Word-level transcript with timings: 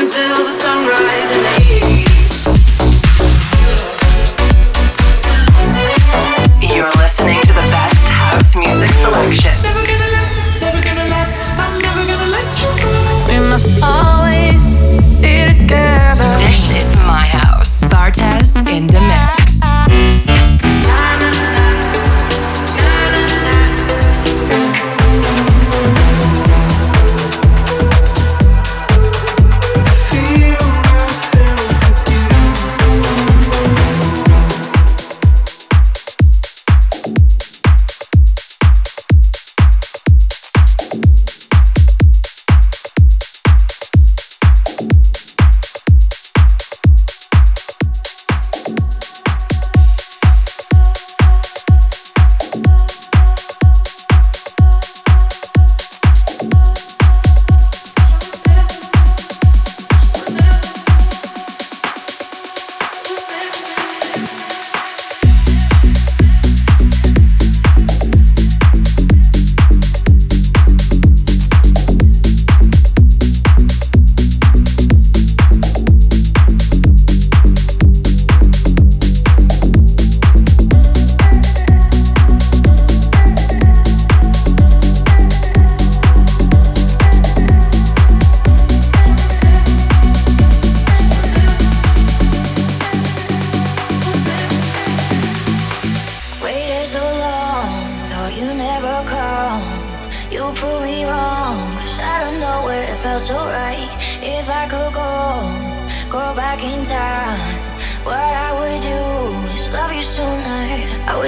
in 0.00 1.42
the 1.42 2.07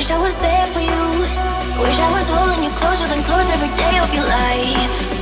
Wish 0.00 0.10
I 0.10 0.18
was 0.18 0.34
there 0.36 0.64
for 0.64 0.80
you. 0.80 1.02
Wish 1.78 1.98
I 2.00 2.10
was 2.16 2.26
holding 2.26 2.64
you 2.64 2.70
closer 2.70 3.06
than 3.08 3.22
close 3.22 3.50
every 3.50 3.68
day 3.76 3.98
of 3.98 4.14
your 4.14 4.24
life. 4.24 5.19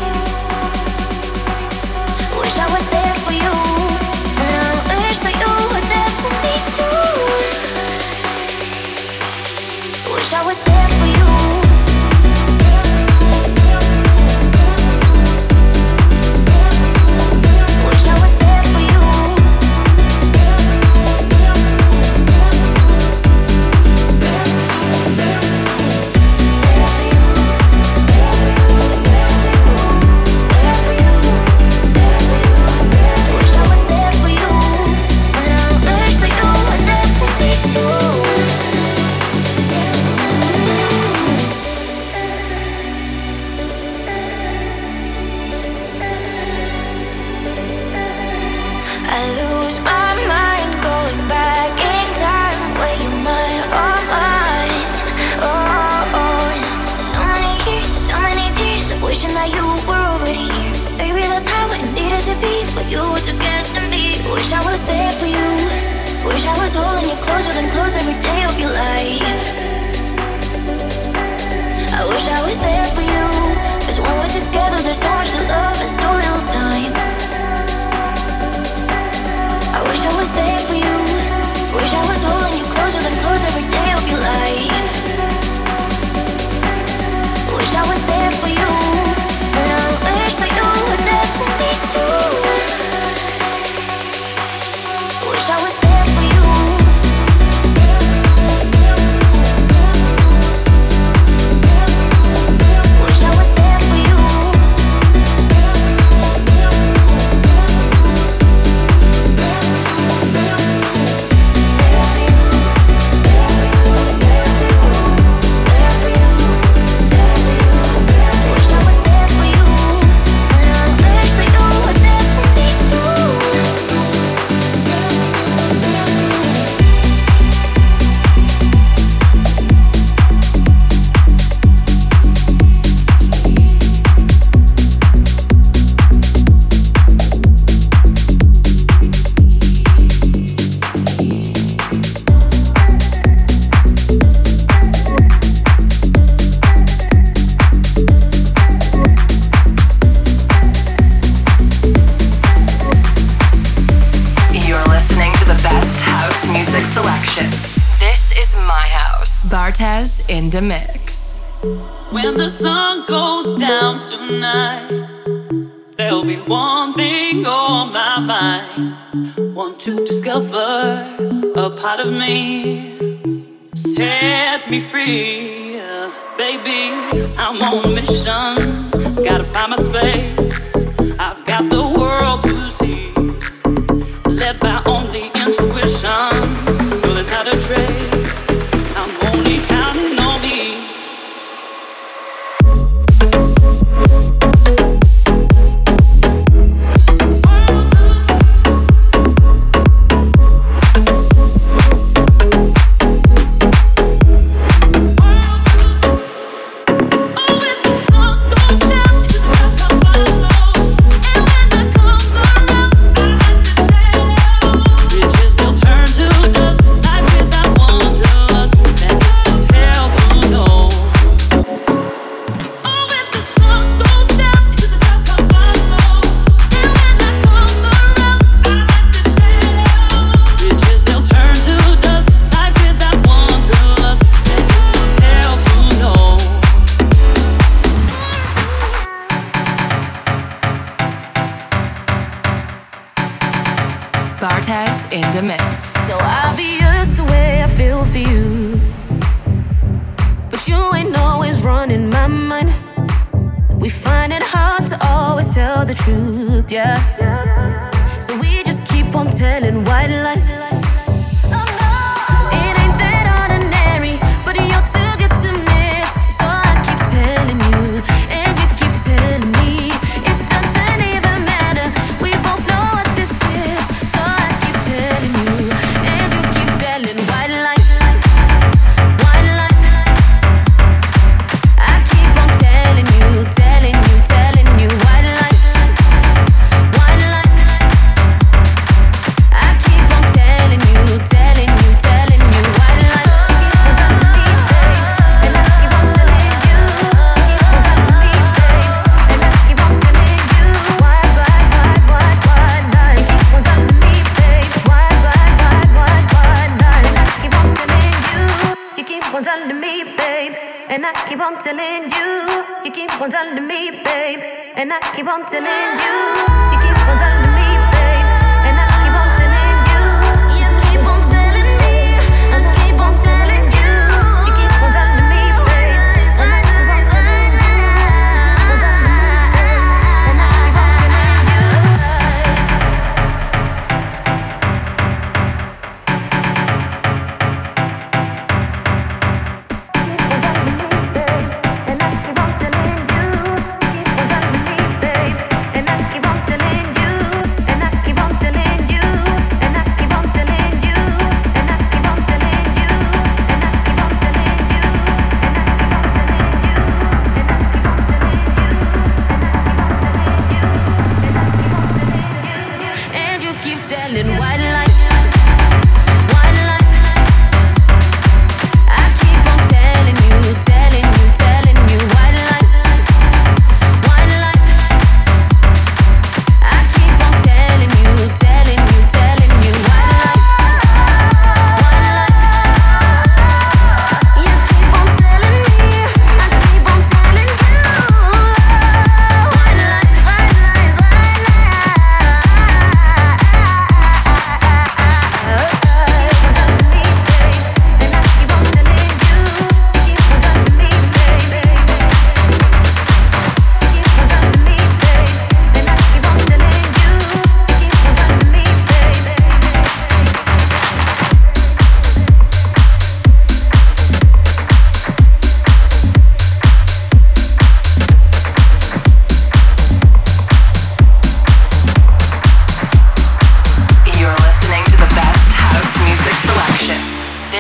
I'm 177.51 177.63
on 177.63 177.83
a 177.83 177.89
mission, 177.95 179.25
gotta 179.25 179.45
find 179.45 179.71
my 179.71 179.77
space. 179.77 180.18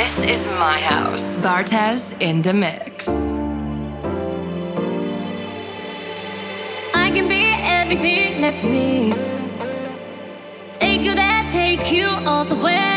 This 0.00 0.22
is 0.22 0.46
my 0.60 0.78
house. 0.78 1.34
Bartez 1.42 2.14
in 2.22 2.40
the 2.40 2.52
mix. 2.52 3.32
I 6.94 7.10
can 7.10 7.26
be 7.28 7.42
everything, 7.78 8.40
let 8.40 8.62
me 8.62 9.12
take 10.70 11.02
you 11.02 11.16
there, 11.16 11.44
take 11.50 11.90
you 11.90 12.06
all 12.28 12.44
the 12.44 12.54
way. 12.54 12.87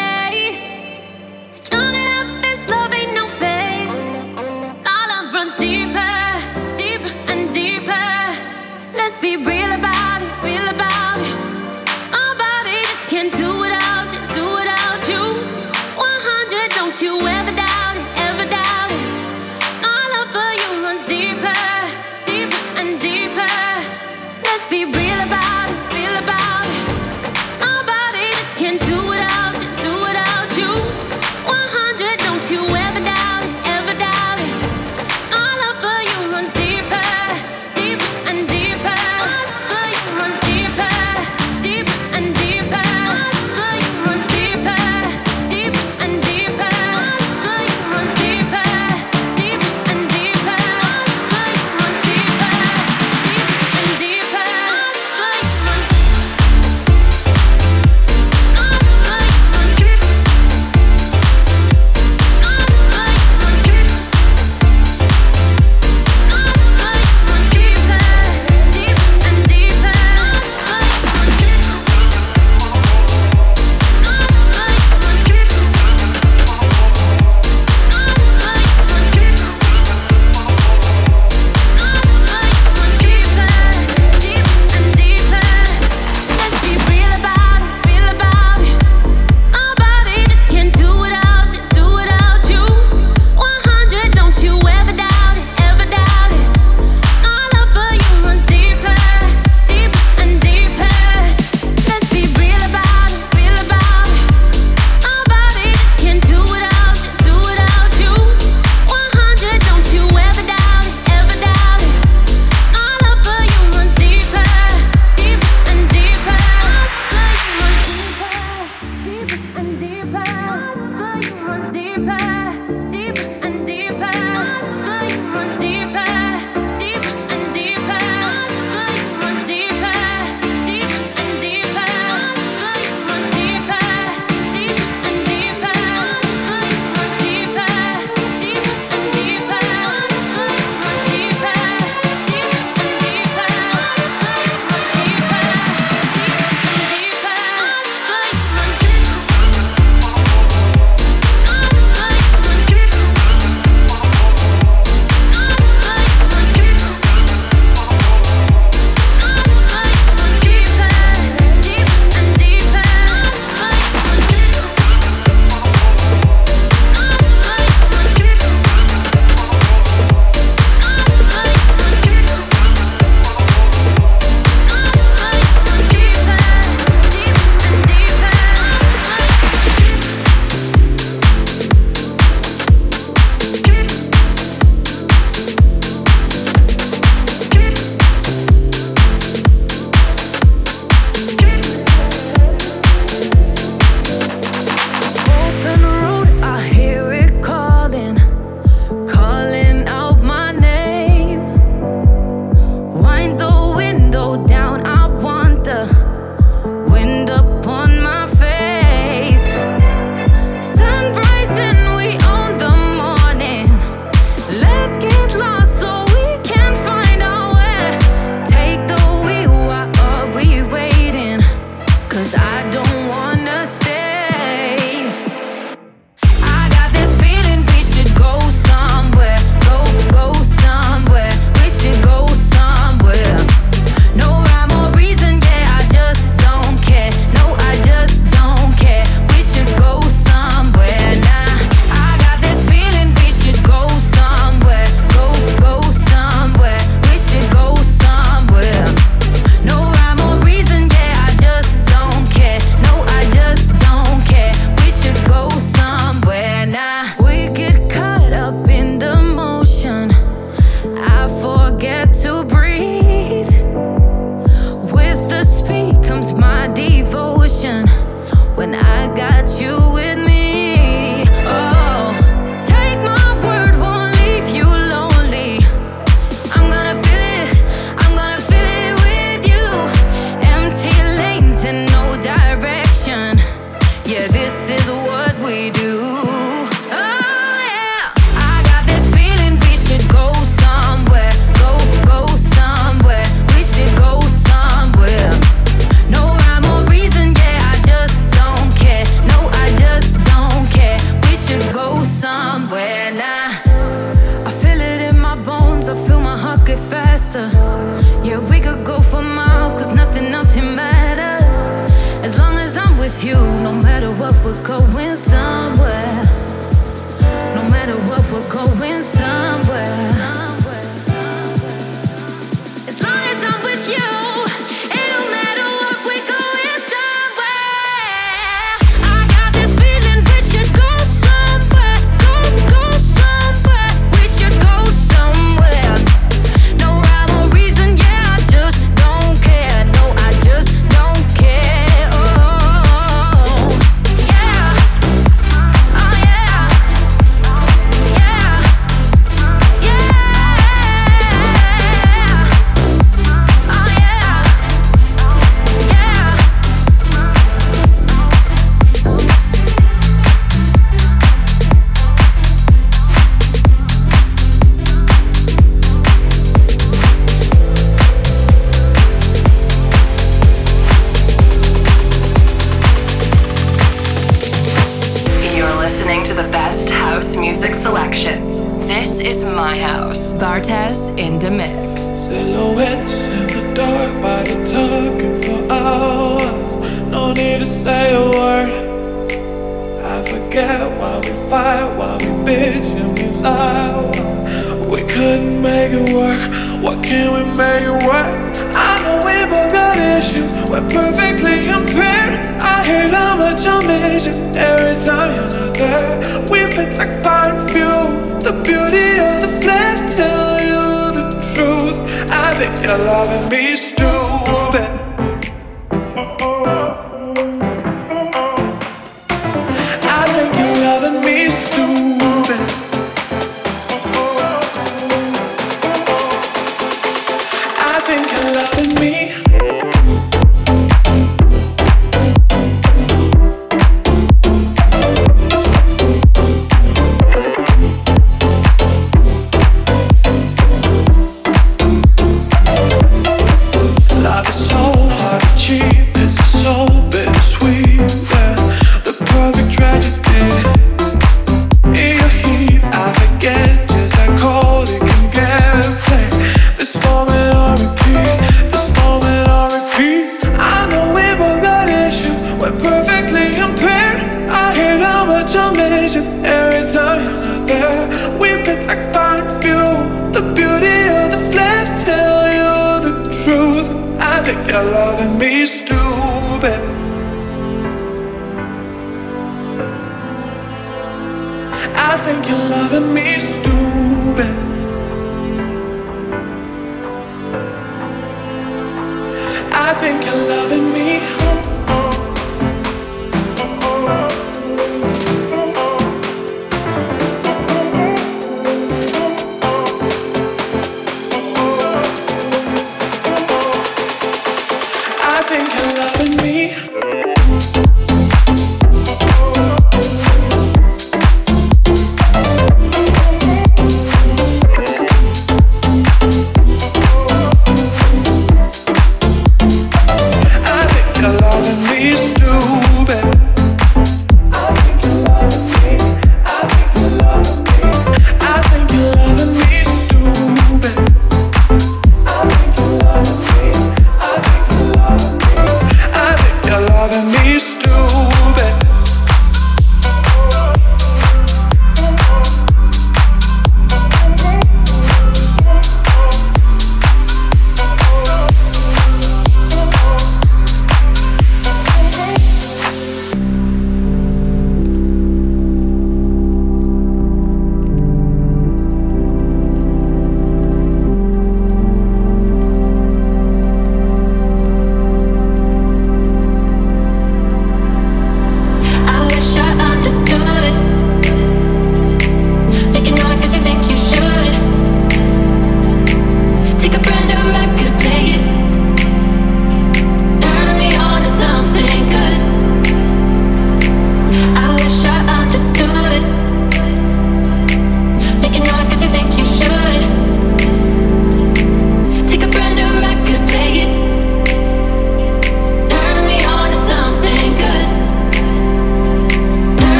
I 314.51 314.90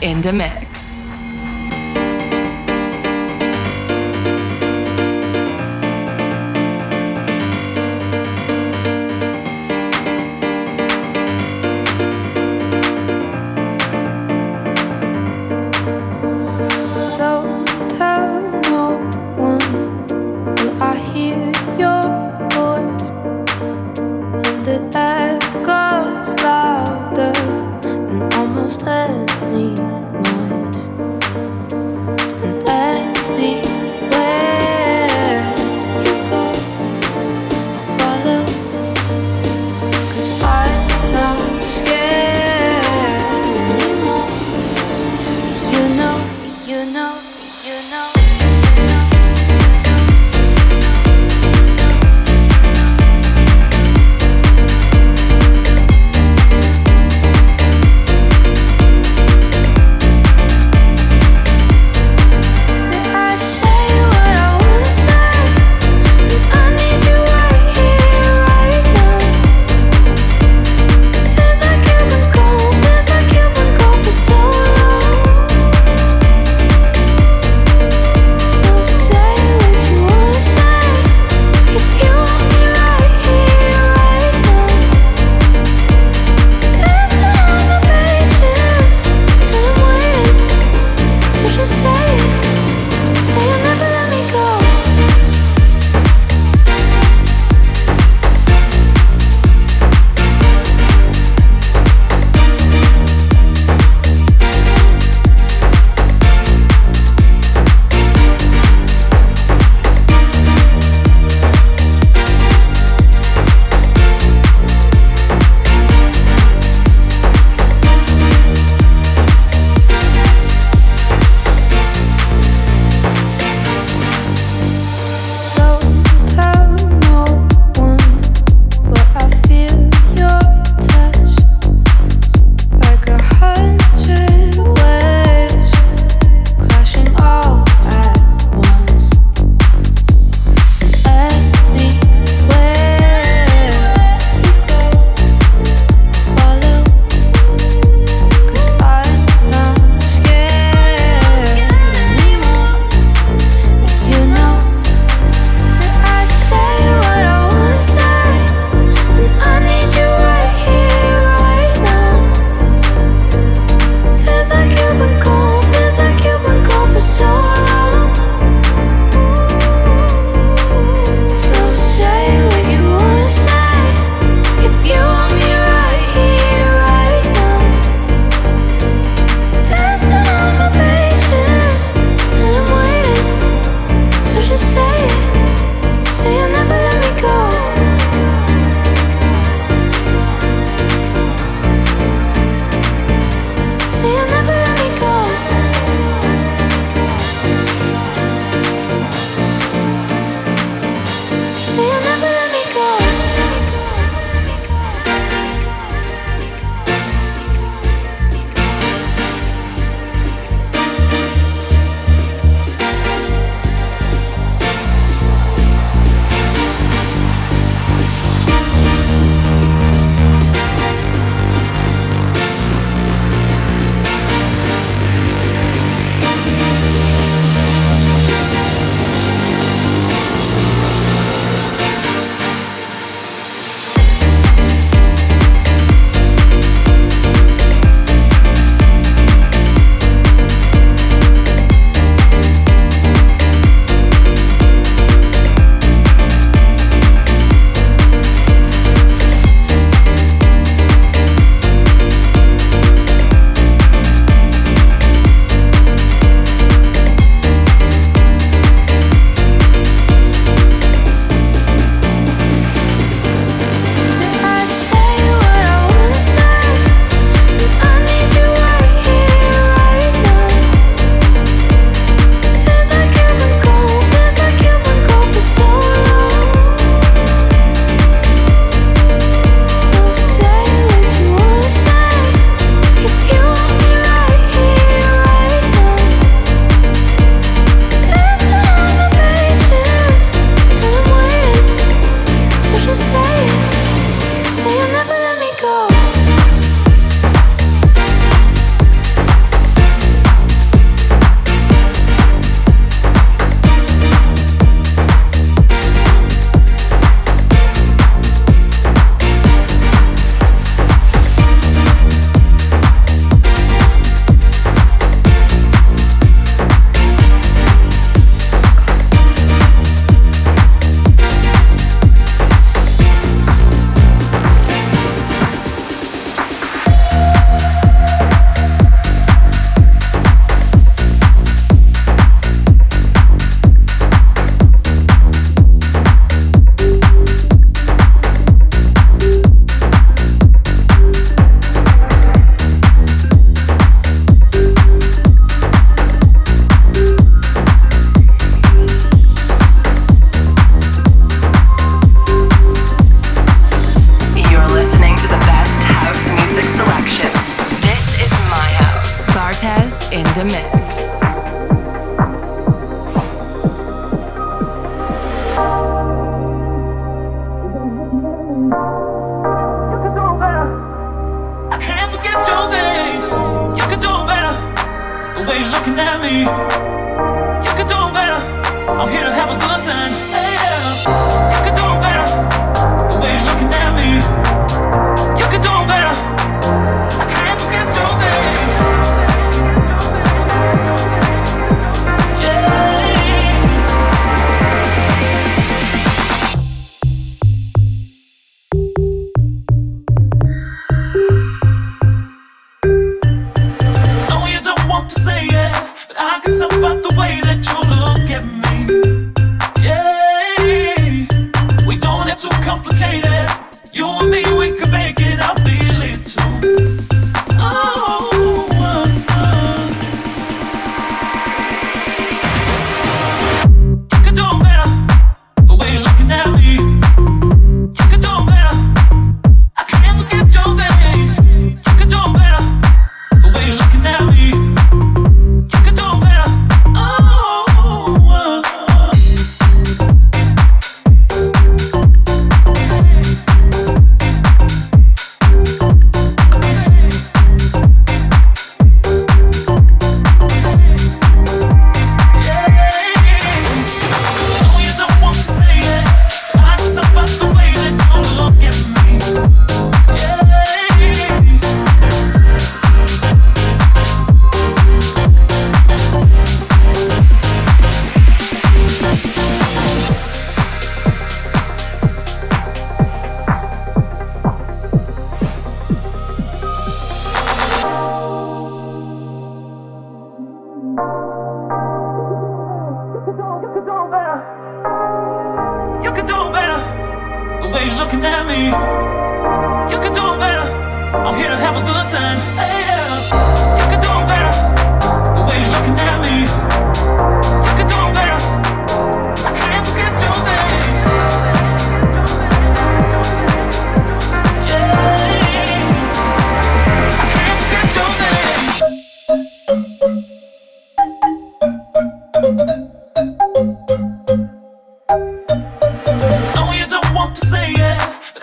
in 0.00 0.20
the 0.20 0.32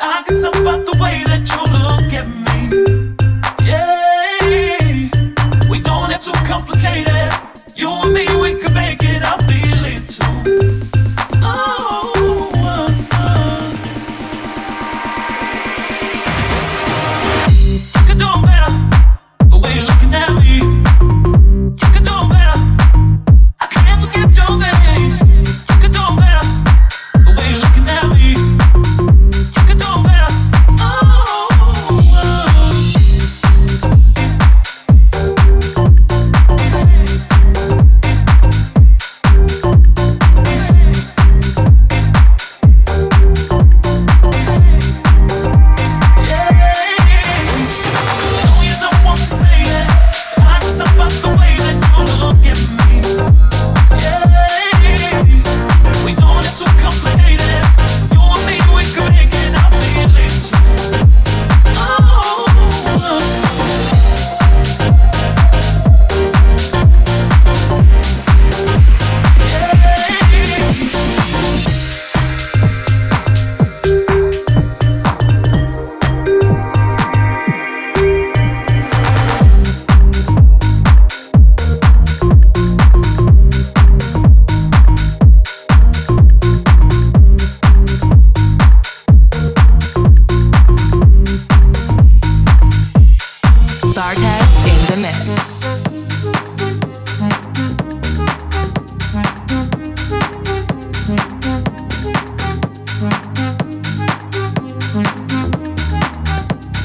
Oh 0.01 0.98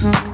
Mm-hmm. 0.05 0.34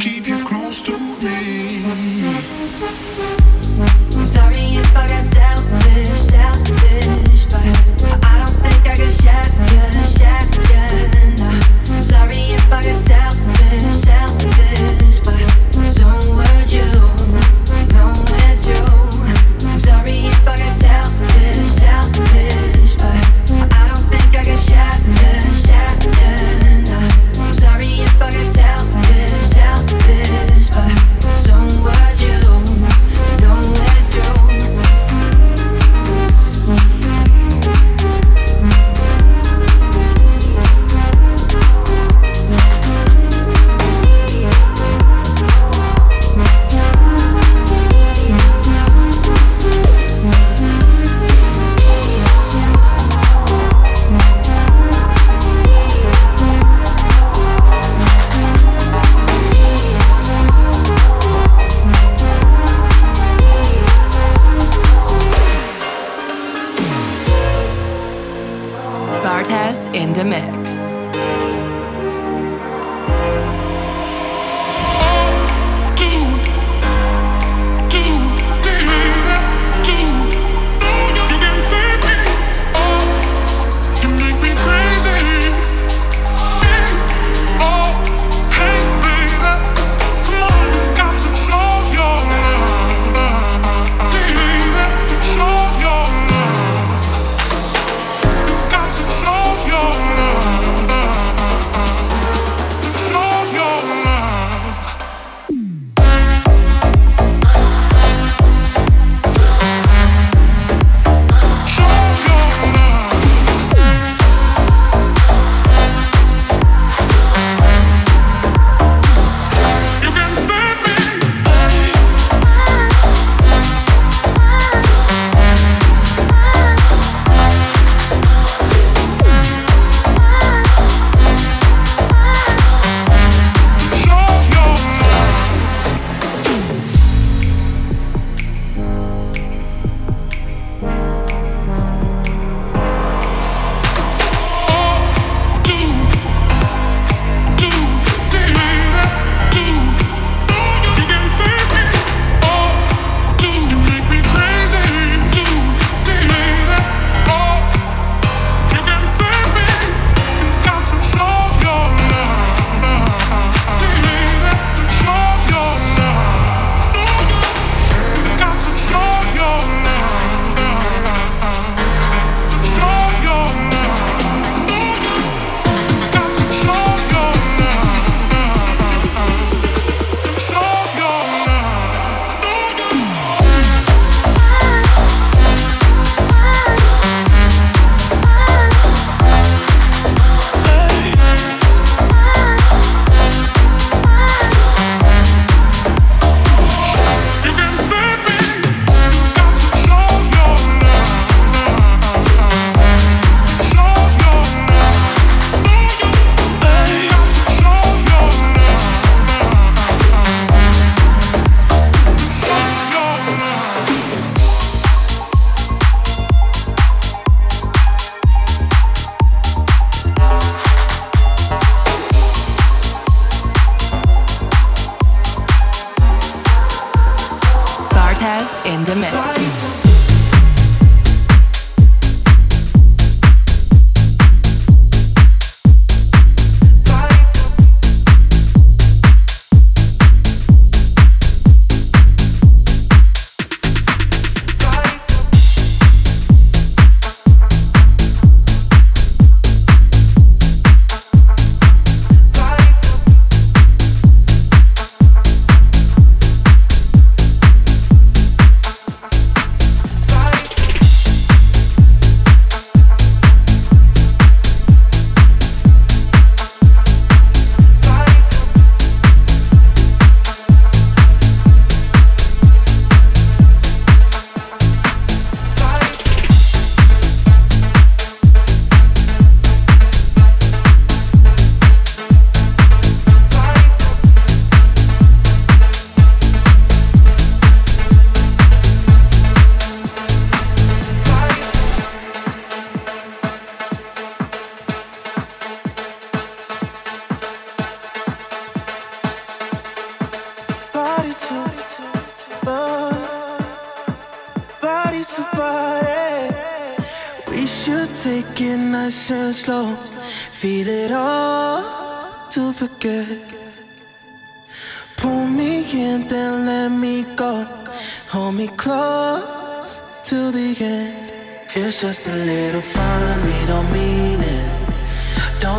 keep 0.00 0.26
you 0.26 0.44
close 0.44 0.80
to 0.82 1.11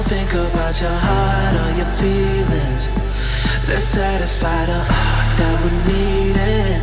Don't 0.04 0.20
think 0.20 0.34
about 0.34 0.82
your 0.82 0.91
heart 0.91 1.56
or 1.64 1.78
your 1.80 1.88
feelings. 1.95 2.91
Let's 3.70 3.86
satisfy 3.86 4.66
the 4.66 4.84
heart 4.84 5.32
that 5.39 5.56
we 5.64 5.72
need 5.88 6.36
it. 6.36 6.82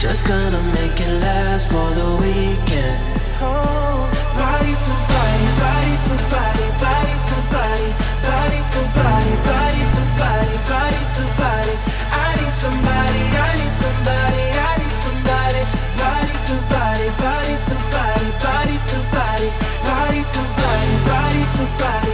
Just 0.00 0.24
gonna 0.24 0.62
make 0.72 0.96
it 0.96 1.12
last 1.20 1.68
for 1.68 1.90
the 1.92 2.08
weekend. 2.16 2.96
Oh, 3.44 4.00
body 4.32 4.72
to 4.72 4.94
body, 5.12 5.48
body 5.60 5.94
to 6.08 6.16
body, 6.32 6.66
body 6.80 7.14
to 7.28 7.36
body, 7.52 7.88
body 8.24 8.60
to 8.72 8.82
body, 8.96 9.34
body 9.44 9.82
to 9.92 10.02
body, 10.16 10.56
body 10.72 11.02
to 11.20 11.24
body. 11.36 11.74
I 12.16 12.28
need 12.32 12.54
somebody, 12.64 13.22
I 13.28 13.50
need 13.60 13.74
somebody, 13.76 14.44
I 14.56 14.72
need 14.80 14.96
somebody. 15.04 15.62
Body 16.00 16.34
to 16.48 16.56
body, 16.72 17.08
body 17.20 17.54
to 17.68 17.76
body, 17.92 18.28
body 18.40 18.76
to 18.88 18.98
body, 19.12 19.48
body 19.84 20.20
to 20.32 20.42
body, 20.56 20.94
body 21.04 21.42
to 21.60 21.64
body 21.76 22.07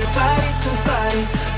life 1.15 1.54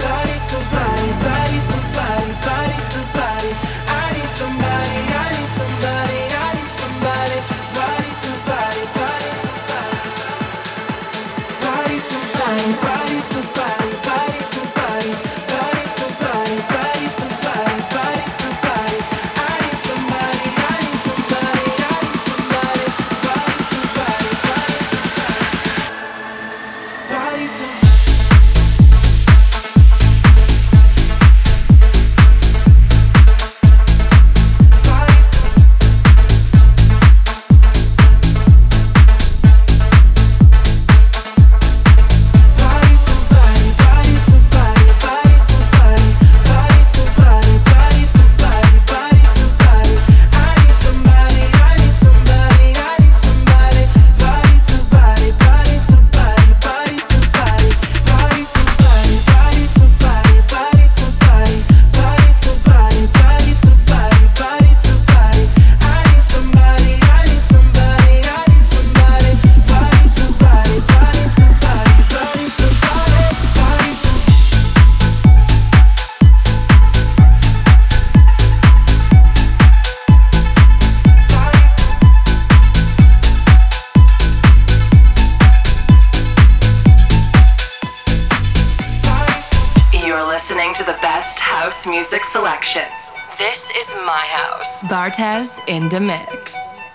This 93.39 93.71
is 93.77 93.95
my 94.07 94.25
house. 94.39 94.83
Bartez 94.85 95.61
in 95.69 95.91
the 95.91 96.01
mix. 96.01 96.86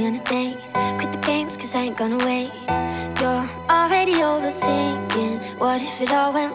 Me 0.00 0.06
on 0.06 0.14
a 0.14 0.24
date. 0.24 0.56
Quit 0.98 1.12
the 1.12 1.18
games, 1.26 1.56
cause 1.56 1.74
I 1.74 1.82
ain't 1.82 1.96
gonna 1.96 2.18
wait. 2.24 2.50
You're 3.20 3.46
already 3.68 4.14
overthinking. 4.14 5.58
What 5.58 5.82
if 5.82 6.00
it 6.00 6.10
all 6.12 6.32
went 6.32 6.54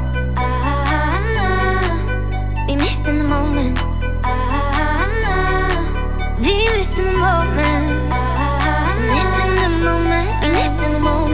Be 2.71 2.77
missing 2.77 3.17
the 3.17 3.25
moment. 3.25 3.75
Be 6.41 6.69
missing 6.71 7.05
the 7.05 7.11
moment. 7.11 7.87
Missing 9.11 9.55
the 9.61 9.69
moment. 9.83 10.41
Be 10.41 10.47
missing 10.47 10.93
the 10.93 10.99
moment. 10.99 11.30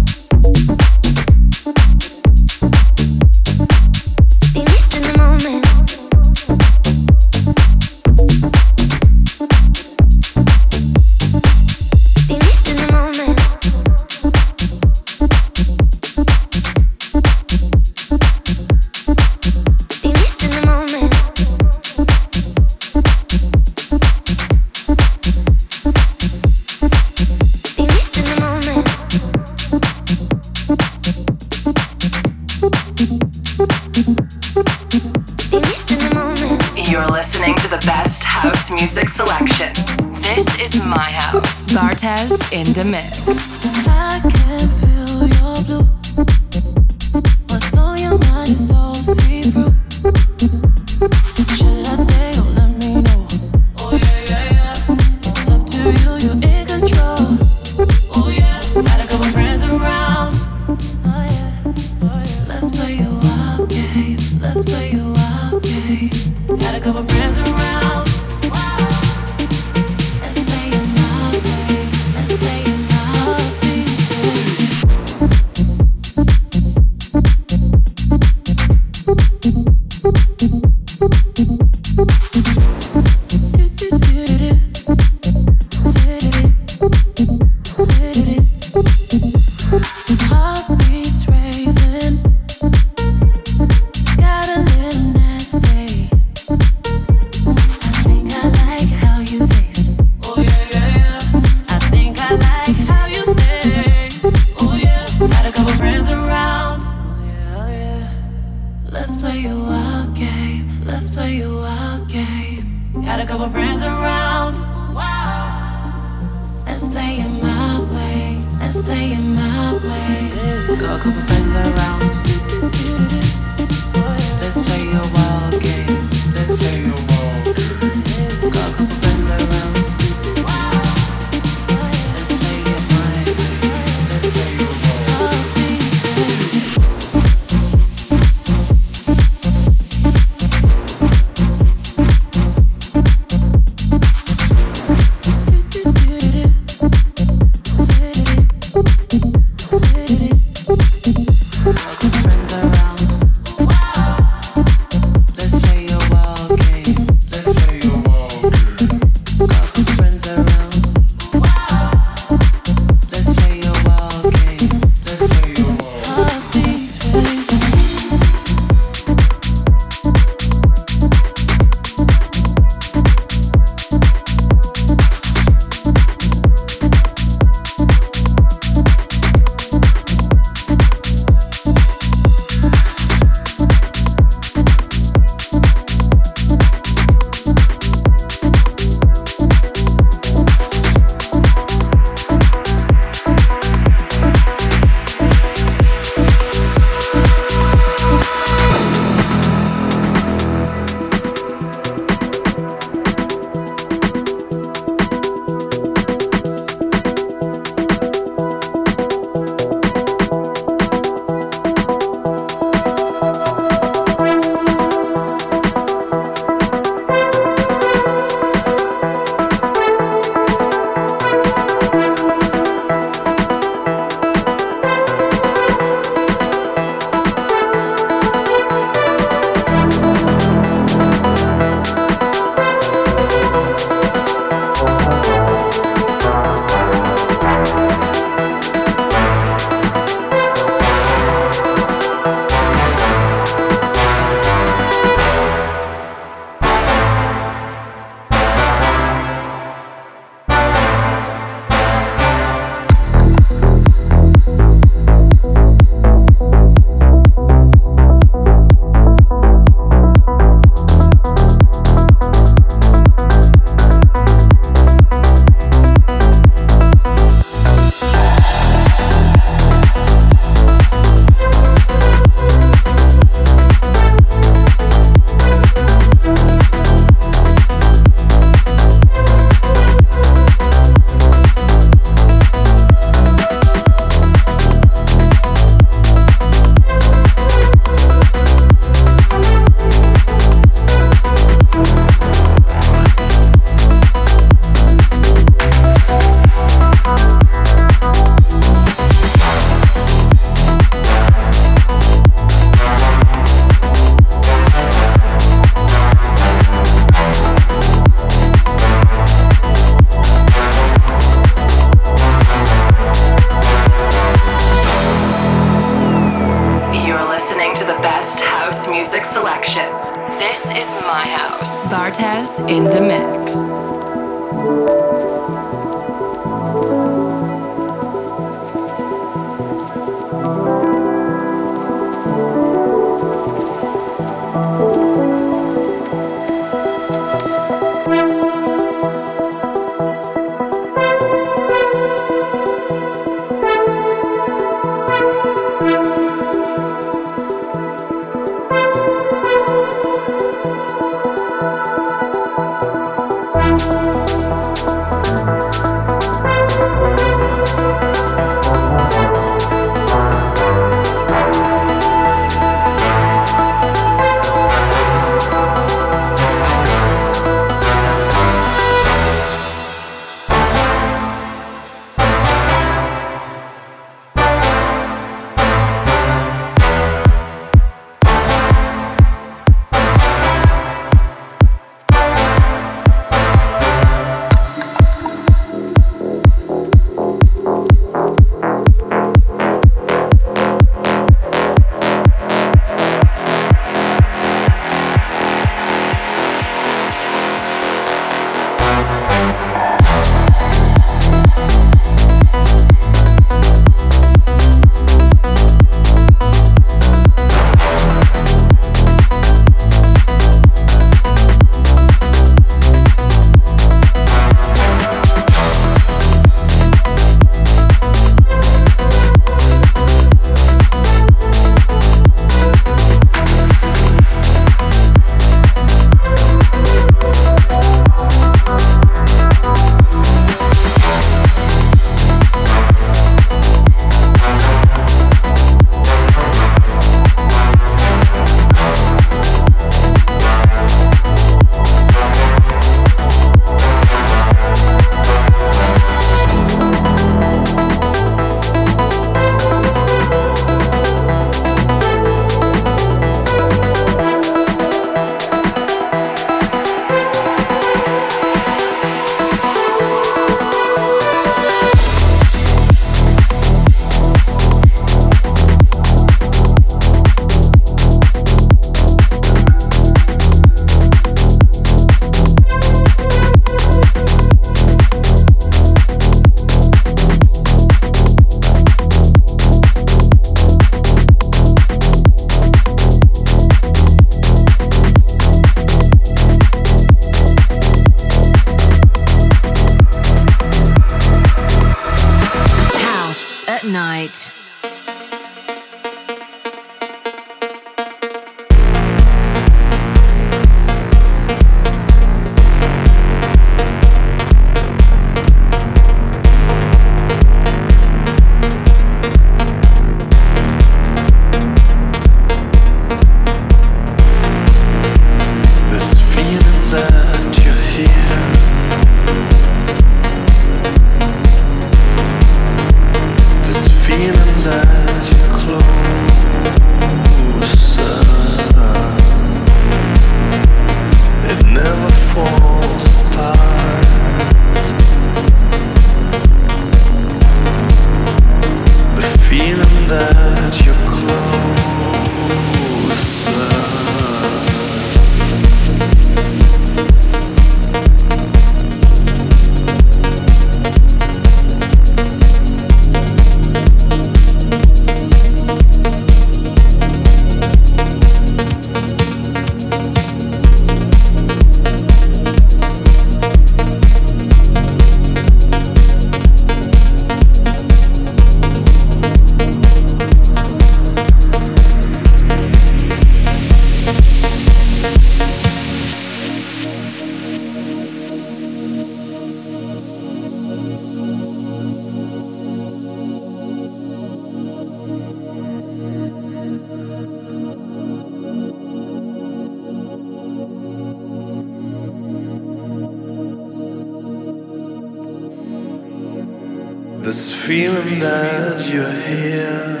This 597.28 597.52
feeling 597.52 598.20
that 598.20 598.88
you're 598.90 599.18
here. 599.28 600.00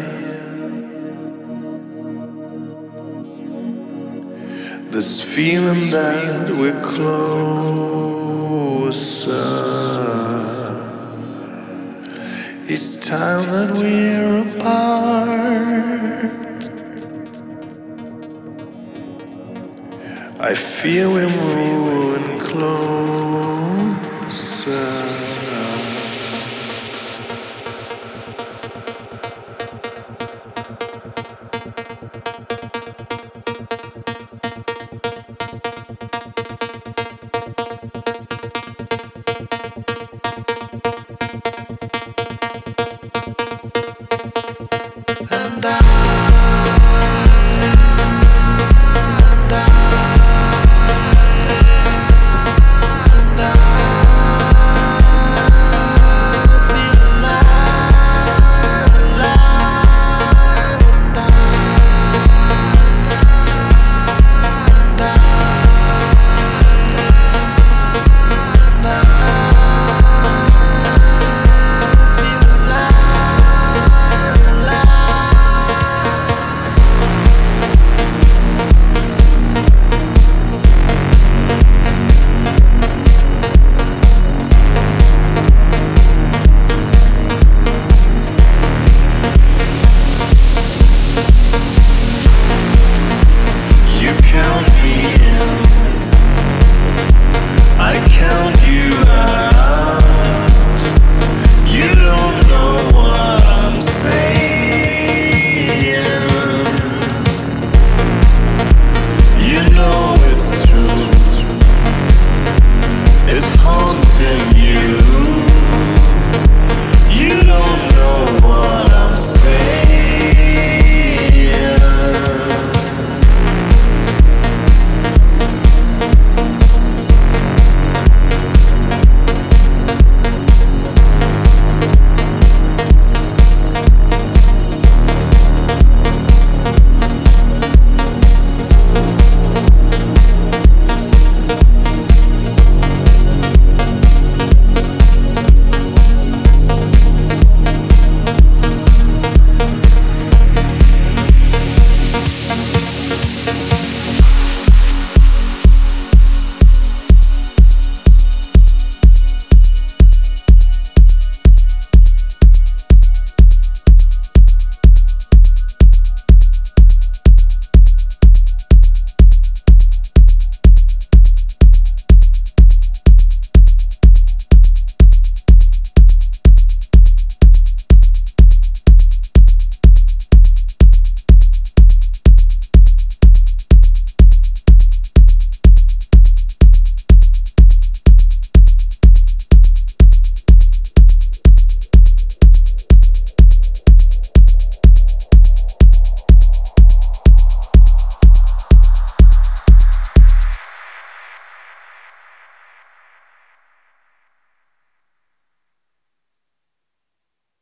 This 4.90 5.20
feeling 5.20 5.90
that 5.90 6.48
we're 6.58 6.80
closer. 6.80 7.18
It's 12.66 12.96
time 12.96 13.42
that 13.50 13.72
we're 13.76 14.48
apart. 14.48 15.50
I 20.40 20.54
feel 20.54 21.12
we're 21.12 21.28
moving 21.28 22.38
close. 22.38 22.87